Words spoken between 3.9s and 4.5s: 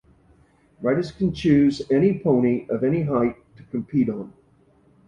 on.